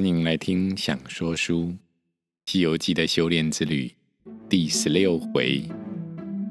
[0.00, 1.64] 欢迎来听《想说书》
[2.46, 3.92] 《西游记》的修炼之旅
[4.48, 5.62] 第十六回：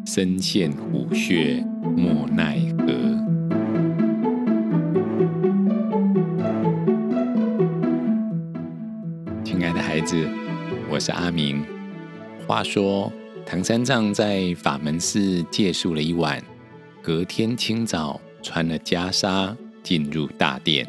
[0.06, 1.56] 身陷虎穴
[1.98, 2.94] 莫奈何。
[9.44, 10.30] 亲爱的孩子，
[10.88, 11.66] 我是阿明。
[12.46, 13.12] 话说，
[13.48, 16.40] 唐三藏在法门寺借宿了一晚，
[17.02, 20.88] 隔天清早穿了袈裟进入大殿。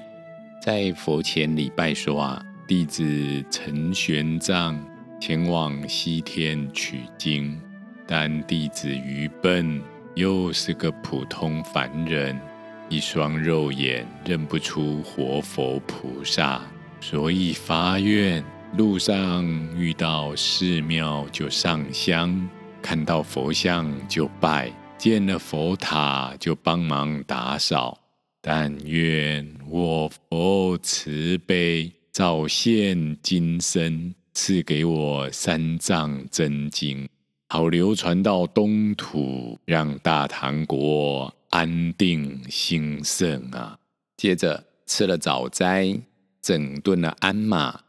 [0.62, 4.78] 在佛前礼拜说啊，弟子陈玄奘
[5.20, 7.60] 前往西天取经，
[8.06, 9.82] 但弟子愚笨，
[10.14, 12.40] 又是个普通凡人，
[12.88, 16.62] 一双肉眼认不出活佛菩萨，
[17.00, 18.40] 所以发愿，
[18.76, 19.44] 路上
[19.76, 22.48] 遇到寺庙就上香，
[22.80, 27.98] 看到佛像就拜，见了佛塔就帮忙打扫。
[28.40, 37.08] 但愿我佛慈悲，早现金身，赐给我三藏真经，
[37.48, 43.78] 好流传到东土，让大唐国安定兴盛啊！
[44.16, 46.00] 接着吃了早斋，
[46.42, 47.80] 整顿了鞍马，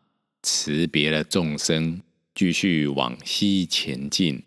[0.43, 1.99] 辞别了众生，
[2.35, 4.43] 继续往西前进。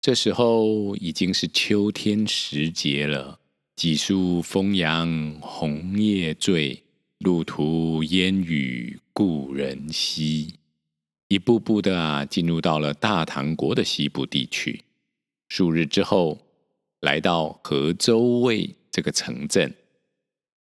[0.00, 3.38] 这时候已经是秋天时节了。
[3.76, 6.82] 几树风扬红叶醉，
[7.20, 10.54] 路途烟雨故人稀。
[11.28, 14.82] 一步步的啊，进入到了大唐国的西部地区。
[15.50, 16.38] 数日之后，
[17.00, 19.74] 来到河州卫这个城镇。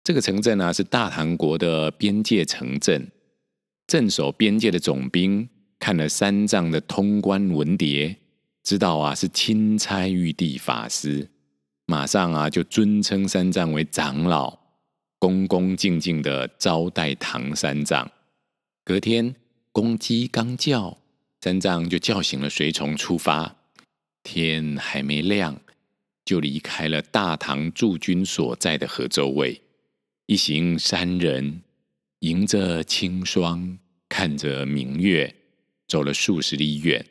[0.01, 3.11] 这个城镇呢、啊，是大唐国的边界城镇。
[3.85, 8.15] 镇守边界的总兵看了三藏的通关文牒，
[8.63, 11.29] 知道啊是钦差玉帝法师。
[11.85, 14.57] 马上啊，就尊称三藏为长老，
[15.17, 18.11] 恭恭敬敬的招待唐三藏。
[18.83, 19.35] 隔天，
[19.71, 20.97] 公鸡刚叫，
[21.41, 23.55] 三藏就叫醒了随从出发。
[24.23, 25.59] 天还没亮，
[26.23, 29.61] 就离开了大唐驻军所在的河州卫。
[30.25, 31.61] 一行三人
[32.19, 33.77] 迎着清霜，
[34.09, 35.35] 看着明月，
[35.87, 37.05] 走了数十里远，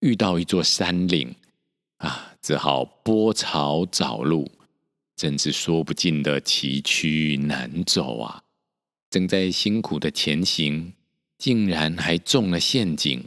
[0.00, 1.34] 遇到一座山岭。
[1.98, 4.50] 啊，只好拨草找路，
[5.22, 8.42] 真是说不尽的崎岖难走啊！
[9.08, 10.94] 正在辛苦的前行，
[11.38, 13.22] 竟然还中了陷阱，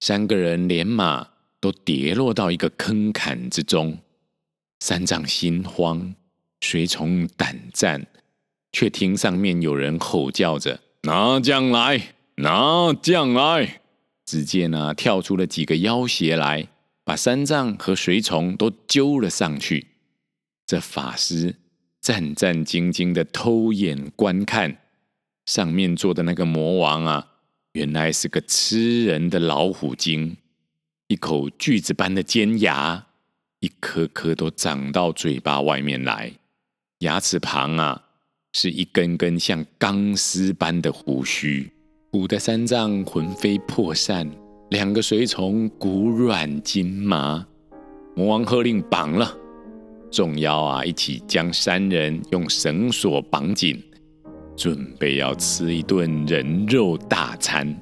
[0.00, 1.26] 三个人连马
[1.58, 3.96] 都跌落到一个坑坎之中。
[4.80, 6.14] 三藏心慌，
[6.60, 8.06] 随从胆战，
[8.70, 13.80] 却听上面有人吼叫着：“拿将来，拿将来！”
[14.26, 16.68] 只见呢，跳出了几个妖邪来。
[17.04, 19.91] 把三藏和随从都揪了上去。
[20.72, 21.54] 这法师
[22.00, 24.78] 战战兢兢的偷眼观看，
[25.44, 27.28] 上面坐的那个魔王啊，
[27.72, 30.34] 原来是个吃人的老虎精，
[31.08, 33.08] 一口锯子般的尖牙，
[33.60, 36.32] 一颗颗都长到嘴巴外面来，
[37.00, 38.04] 牙齿旁啊，
[38.54, 41.70] 是一根根像钢丝般的胡须，
[42.12, 44.26] 唬得三藏魂飞魄散。
[44.70, 47.46] 两个随从骨软筋麻，
[48.16, 49.36] 魔王喝令绑了，
[50.12, 53.82] 众妖啊一起将三人用绳索绑紧，
[54.54, 57.74] 准备要吃一顿人肉大餐。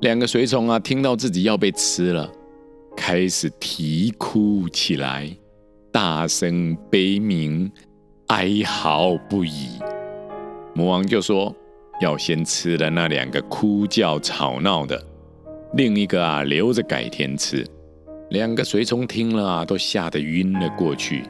[0.00, 2.28] 两个随从啊听到自己要被吃了，
[2.96, 5.30] 开始啼哭起来，
[5.92, 7.70] 大声悲鸣，
[8.26, 9.78] 哀嚎不已。
[10.74, 11.54] 魔王就说
[12.00, 15.00] 要先吃了那两个哭叫吵闹的。
[15.74, 17.64] 另一个啊，留着改天吃。
[18.30, 21.24] 两个随从听了啊，都吓得晕了过去。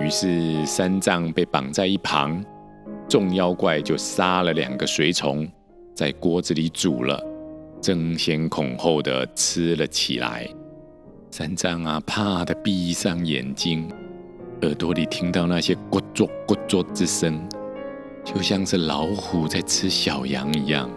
[0.00, 2.42] 于是三藏被绑在一旁，
[3.08, 5.46] 众妖怪就杀了两个随从，
[5.94, 7.20] 在锅子里煮了，
[7.80, 10.48] 争先恐后的吃了起来。
[11.32, 13.88] 三藏啊，怕的闭上眼睛，
[14.62, 17.44] 耳朵里听到那些咕啾咕啾之声，
[18.24, 20.88] 就像是老虎在吃小羊一样。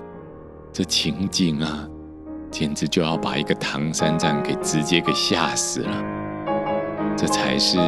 [0.72, 1.90] 这情景啊！
[2.54, 5.92] 简直就要把一个唐三藏给直接给吓死了，
[7.18, 7.80] 这才是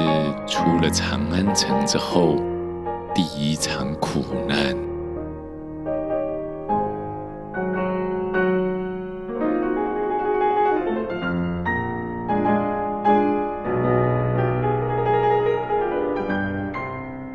[0.48, 2.36] 出了长安城之后
[3.14, 4.76] 第一场苦难。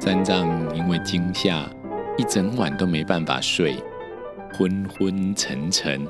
[0.01, 1.65] 三藏因为惊吓，
[2.19, 3.77] 一整晚都没办法睡，
[4.53, 6.05] 昏昏沉沉。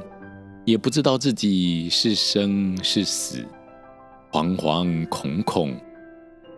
[0.70, 3.44] 也不知道自己是生是死，
[4.30, 5.74] 惶惶恐恐。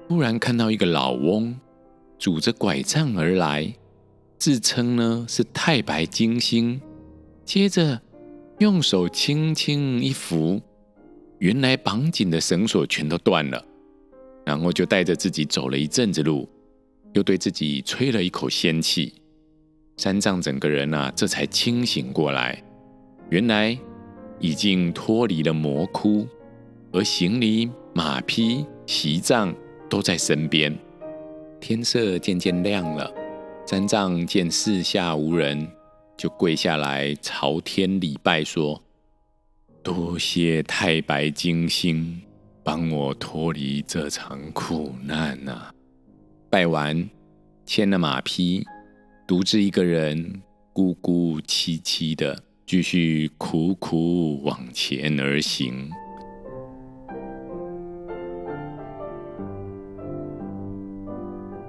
[0.07, 1.59] 突然看到一个老翁，
[2.19, 3.75] 拄着拐杖而来，
[4.39, 6.79] 自称呢是太白金星，
[7.47, 7.99] 接着
[8.59, 10.61] 用手轻轻一扶，
[11.39, 13.65] 原来绑紧的绳索全都断了，
[14.45, 16.47] 然后就带着自己走了一阵子路，
[17.15, 19.15] 又对自己吹了一口仙气。
[19.97, 22.63] 三藏整个人啊，这才清醒过来，
[23.31, 23.79] 原来
[24.43, 26.27] 已经脱离了魔窟，
[26.91, 29.55] 而行李、马匹、席帐
[29.89, 30.77] 都在身边。
[31.61, 33.09] 天色渐渐亮了，
[33.65, 35.67] 三藏见四下无人，
[36.17, 38.83] 就跪下来朝天礼拜说
[39.81, 42.21] ：“多谢太白金星，
[42.65, 45.73] 帮我脱离这场苦难啊！”
[46.51, 47.09] 拜完，
[47.65, 48.67] 牵了马匹。
[49.25, 50.43] 独自一个人，
[50.73, 55.91] 孤孤凄凄的，继续苦苦往前而行。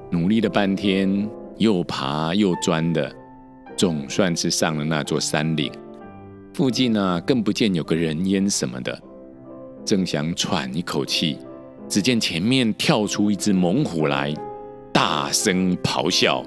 [0.09, 3.13] 努力了半天，又爬又钻的，
[3.75, 5.71] 总算是上了那座山岭。
[6.53, 9.01] 附近呢、更不见有个人烟什么的。
[9.83, 11.39] 正想喘一口气，
[11.89, 14.33] 只见前面跳出一只猛虎来，
[14.93, 16.45] 大声咆哮。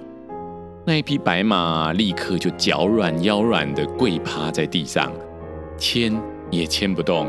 [0.88, 5.12] 那一匹白马立刻就脚软腰软的跪趴在地上，
[5.76, 6.16] 牵
[6.48, 7.28] 也牵不动，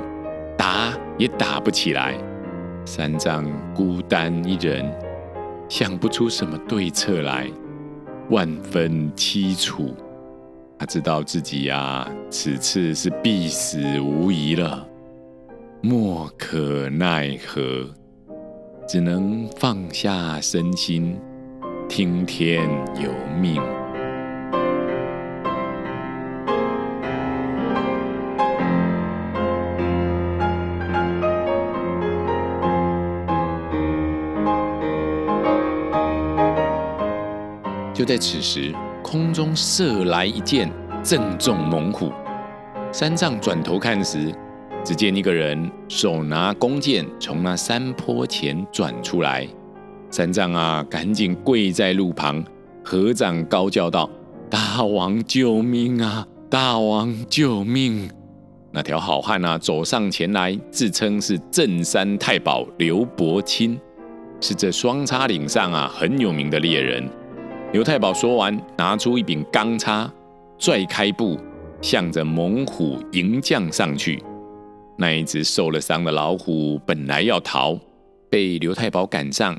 [0.55, 2.15] 打也打不起来。
[2.85, 3.43] 三藏
[3.73, 4.85] 孤单一人，
[5.67, 7.49] 想不出什么对策来，
[8.29, 9.95] 万分凄楚。
[10.77, 14.87] 他知道自己呀、此次是必死无疑了，
[15.81, 17.89] 莫可奈何，
[18.87, 21.17] 只能放下身心。
[21.89, 22.69] 听天
[23.01, 23.55] 由命，
[37.93, 40.69] 就在此时，空中射来一箭，
[41.01, 42.11] 正中猛虎。
[42.91, 44.31] 三藏转头看时，
[44.83, 49.47] 只见一个人手拿弓箭，从那山坡前转出来。
[50.17, 52.43] 三藏啊，赶紧跪在路旁，
[52.83, 54.09] 合掌高叫道
[54.49, 56.27] ：“大王救命啊！
[56.49, 58.09] 大王救命！”
[58.73, 63.79] 那条好汉啊，走上前来，自称是镇山太保刘伯钦，
[64.41, 67.07] 是这双叉岭上啊很有名的猎人。
[67.71, 70.11] 刘太保说完，拿出一柄钢叉，
[70.57, 71.37] 拽开步，
[71.79, 74.19] 向着猛虎迎将上去。
[74.97, 77.77] 那一只受了伤的老虎本来要逃，
[78.31, 79.55] 被刘太保赶上。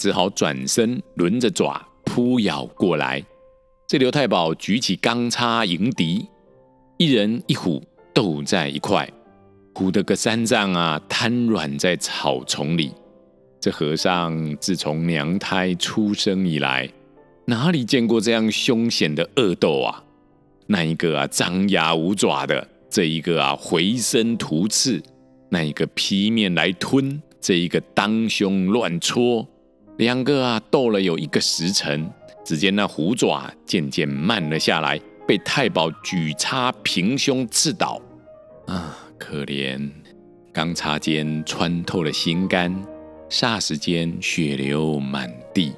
[0.00, 3.22] 只好转身，轮着爪扑咬过来。
[3.86, 6.26] 这刘太保举起钢叉迎敌，
[6.96, 7.82] 一人一虎
[8.14, 9.06] 斗在一块，
[9.74, 12.94] 唬得个三藏啊瘫软在草丛里。
[13.60, 16.88] 这和尚自从娘胎出生以来，
[17.44, 20.02] 哪里见过这样凶险的恶斗啊？
[20.66, 25.02] 那一个啊张牙舞爪的，这一个啊回身突刺，
[25.50, 29.46] 那一个劈面来吞，这一个当胸乱戳。
[29.98, 32.10] 两个啊斗了有一个时辰，
[32.44, 38.00] 只见那虎爪渐渐慢了下来，被太保举叉平胸刺倒。
[38.66, 39.90] 啊，可怜！
[40.52, 42.74] 钢叉尖穿透了心肝，
[43.28, 45.72] 霎时间血流满地。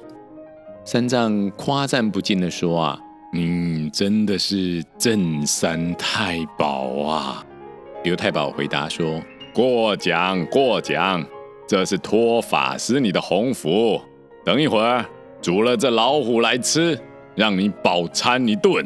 [0.85, 2.99] 三藏夸赞不尽地说：“啊，
[3.31, 7.45] 你真的是镇山太保啊！”
[8.03, 9.21] 刘太保回答说
[9.53, 11.25] ：“过奖过奖，
[11.67, 13.99] 这是托法师你的鸿福。”
[14.45, 15.05] 等一会儿，
[15.41, 16.99] 煮了这老虎来吃，
[17.35, 18.85] 让你饱餐一顿。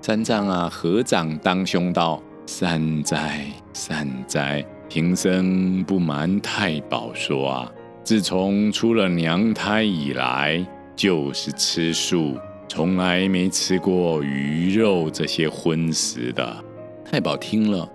[0.00, 10.66] 三藏啊，合掌当胸道：“善哉善哉，贫僧不瞒太保说啊，自从出了娘胎以来，
[10.96, 12.36] 就是吃素，
[12.68, 16.64] 从来没吃过鱼肉这些荤食的。”
[17.08, 17.88] 太保听了，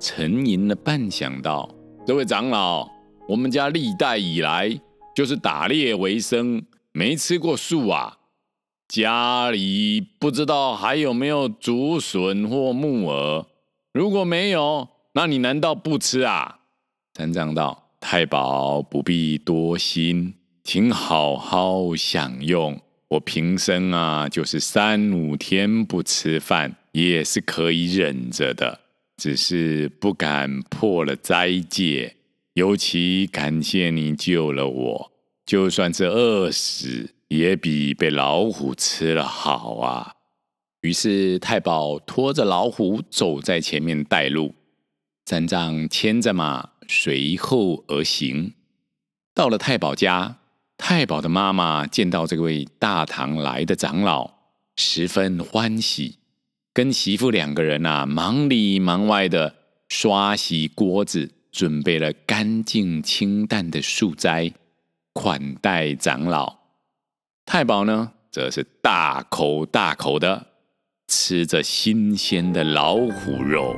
[0.00, 1.68] 沉吟了半晌，道
[2.08, 2.88] ：“这位长老，
[3.28, 4.80] 我们家历代以来……”
[5.14, 6.62] 就是打猎为生，
[6.92, 8.16] 没吃过素啊。
[8.88, 13.44] 家里不知道还有没有竹笋或木耳。
[13.92, 16.60] 如果没有，那你难道不吃啊？
[17.12, 20.32] 三藏道：“太保不必多心，
[20.64, 22.80] 请好好享用。
[23.08, 28.80] 我平生啊，就是三五天不吃饭，也是可以忍着的，
[29.18, 32.14] 只是不敢破了斋戒。”
[32.54, 35.12] 尤其感谢你救了我，
[35.46, 40.14] 就算是饿死，也比被老虎吃了好啊！
[40.80, 44.56] 于是太保拖着老虎走在前面带路，
[45.26, 48.54] 三藏牵着马随后而行。
[49.32, 50.38] 到了太保家，
[50.76, 54.32] 太保的妈妈见到这位大唐来的长老，
[54.74, 56.16] 十分欢喜，
[56.72, 59.54] 跟媳妇两个人啊，忙里忙外的
[59.88, 64.52] 刷洗锅子，准备了干净清淡的素斋，
[65.12, 66.56] 款待长老。
[67.44, 70.46] 太保呢，则是大口大口的
[71.08, 73.74] 吃着新鲜的老虎肉。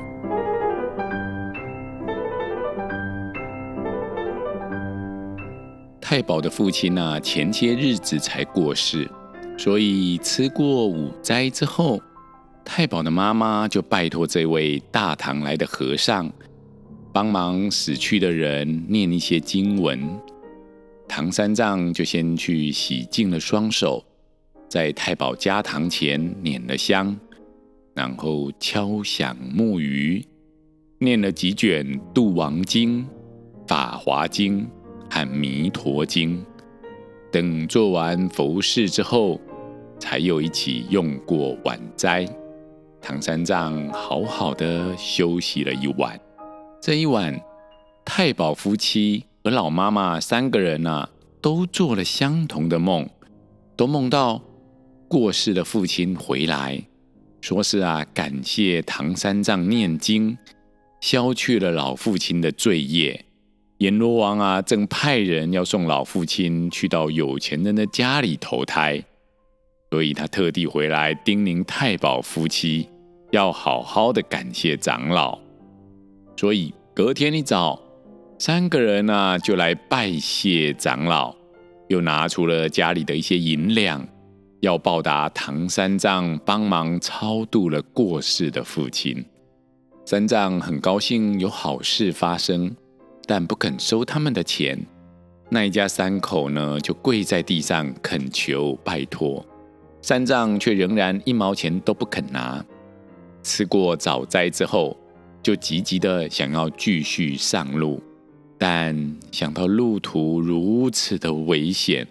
[5.99, 9.09] 太保的父亲呢、前些日子才过世，
[9.57, 12.01] 所以吃过午斋之后，
[12.63, 16.31] 太保的妈妈就拜托这位大唐来的和尚，
[17.11, 19.99] 帮忙死去的人念一些经文。
[21.07, 24.03] 唐三藏就先去洗净了双手，
[24.69, 27.17] 在太保家堂前拈了香，
[27.93, 30.25] 然后敲响木鱼，
[30.99, 32.99] 念了几卷《度王经》
[33.67, 34.61] 《法华经》。
[35.13, 36.37] 和《弥陀经》
[37.33, 39.41] 等做完佛事之后，
[39.99, 42.25] 才又一起用过晚斋。
[43.01, 46.19] 唐三藏好好的休息了一晚。
[46.79, 47.39] 这一晚，
[48.05, 51.09] 太保夫妻和老妈妈三个人啊，
[51.41, 53.09] 都做了相同的梦，
[53.75, 54.41] 都梦到
[55.07, 56.83] 过世的父亲回来，
[57.41, 60.37] 说是啊，感谢唐三藏念经，
[61.01, 63.25] 消去了老父亲的罪业。
[63.79, 69.03] 阎罗王啊，正派人要送老父亲去到有钱人的家里投胎，
[69.91, 72.89] 所以他特地回来叮咛太保夫妻
[73.29, 75.37] 要好好的感谢长老。
[76.35, 77.79] 所以隔天一早，
[78.39, 81.35] 三个人呢、就来拜谢长老，
[81.89, 84.03] 又拿出了家里的一些银两，
[84.61, 89.23] 要报答唐三藏帮忙超度了过世的父亲。
[90.05, 92.75] 三藏很高兴有好事发生。
[93.27, 94.77] 但不肯收他们的钱，
[95.49, 99.45] 那一家三口呢，就跪在地上恳求拜托，
[100.01, 102.63] 三藏却仍然一毛钱都不肯拿。
[103.43, 104.97] 吃过早斋之后，
[105.41, 108.01] 就急急的想要继续上路，
[108.57, 112.07] 但想到路途如此的危险，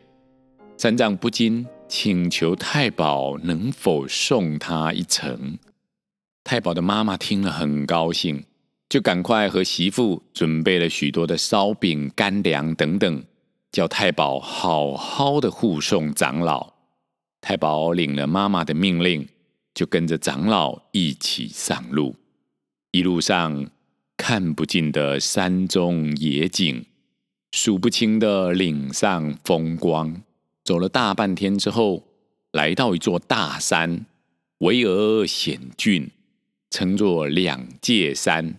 [0.77, 5.59] 三藏不禁请求太保能否送他一程。
[6.45, 8.45] 太保的妈妈听了很高兴。
[8.89, 13.23] 就赶快和媳妇准备了许多的烧饼、干粮等等，
[13.71, 16.73] 叫太保好好的护送长老。
[17.41, 19.29] 太保领了妈妈的命令，
[19.75, 22.15] 就跟着长老一起上路。
[22.91, 23.71] 一路上
[24.17, 26.85] 看不尽的山中野景，
[27.53, 30.23] 数不清的岭上风光。
[30.65, 32.05] 走了大半天之后，
[32.53, 34.07] 来到一座大山，
[34.59, 36.11] 巍峨险峻，
[36.71, 38.57] 称作两界山。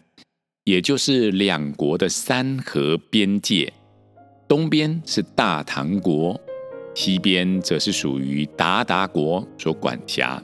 [0.64, 3.74] 也就是两国的山河边界，
[4.48, 6.40] 东边是大唐国，
[6.94, 10.42] 西边则是属于韃靼国所管辖。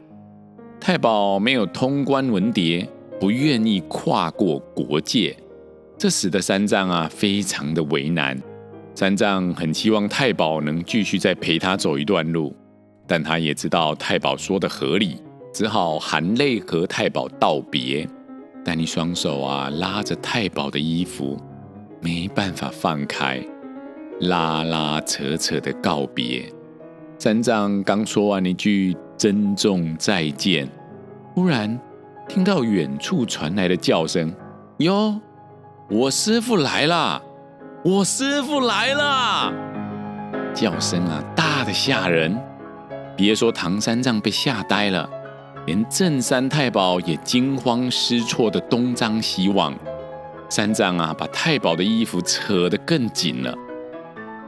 [0.79, 2.87] 太保没有通关文牒，
[3.19, 5.35] 不愿意跨过国界，
[5.97, 8.39] 这使得三藏啊非常的为难。
[8.93, 12.55] 三藏很希望太保能继续再陪他走一段路，
[13.07, 15.17] 但他也知道太保说的合理，
[15.53, 18.07] 只好含泪和太保道别。
[18.63, 21.39] 但你双手啊拉着太保的衣服，
[22.01, 23.41] 没办法放开，
[24.21, 26.51] 拉拉扯扯的告别。
[27.19, 30.69] 三藏刚说完一句珍重再见，
[31.33, 31.79] 忽然
[32.27, 34.33] 听到远处传来的叫声
[34.77, 35.19] ：“哟，
[35.89, 37.21] 我师傅来了！
[37.83, 39.53] 我师傅来了！”
[40.53, 42.37] 叫声啊大得吓人，
[43.15, 45.09] 别说唐三藏被吓呆了。
[45.65, 49.73] 连镇山太保也惊慌失措的东张西望，
[50.49, 53.53] 三藏啊，把太保的衣服扯得更紧了。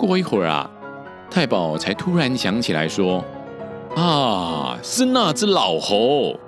[0.05, 0.69] 过一会儿啊，
[1.29, 3.23] 太保才突然想起来说
[3.95, 6.39] ：“啊，是那只老猴。”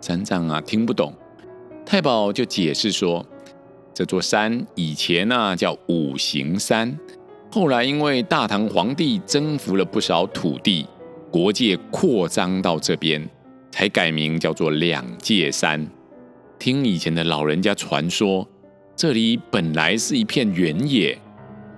[0.00, 1.14] 三藏啊，听不懂，
[1.84, 3.24] 太保就解释说
[3.94, 6.98] ：“这座山以前呢、叫五行山，
[7.50, 10.86] 后来因为大唐皇帝征服了不少土地，
[11.30, 13.28] 国界扩张到这边。”
[13.72, 15.88] 才改名叫做两界山。
[16.58, 18.46] 听以前的老人家传说，
[18.96, 21.16] 这里本来是一片原野。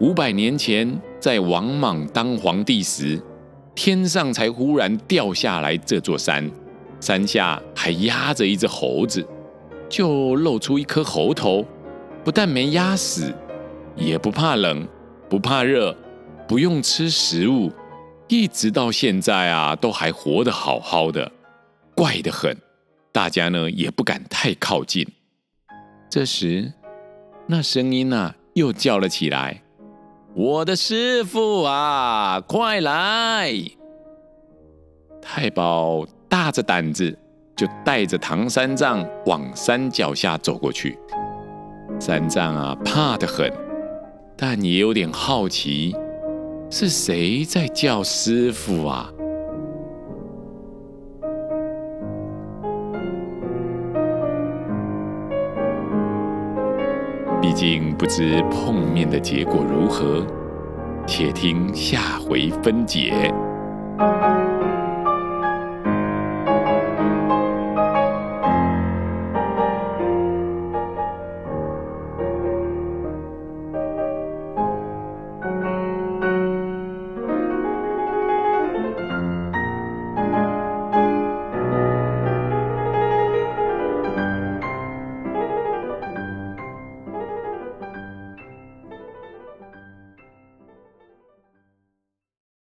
[0.02, 3.22] 五百年前，在王莽当皇帝时，
[3.72, 6.50] 天上才忽然掉下来这座山，
[7.00, 9.24] 山下还压着一只猴子，
[9.88, 11.64] 就露出一颗猴头。
[12.24, 13.32] 不但没压死，
[13.94, 14.84] 也不怕冷，
[15.30, 15.96] 不怕热，
[16.48, 17.70] 不用吃食物，
[18.26, 21.30] 一直到现在啊，都还活得好好的。
[21.94, 22.56] 怪得很，
[23.12, 25.06] 大家呢也不敢太靠近。
[26.10, 26.72] 这时，
[27.46, 29.62] 那声音呢又叫了起来
[30.34, 33.52] ：“我的师傅啊，快来！”
[35.20, 37.16] 太保大着胆子
[37.54, 40.98] 就带着唐三藏往山脚下走过去。
[42.00, 43.52] 三藏啊，怕得很，
[44.36, 45.94] 但也有点好奇，
[46.70, 49.11] 是谁在叫师傅啊？
[57.64, 60.26] 竟不知碰面的结果如何？
[61.06, 63.32] 且听下回分解。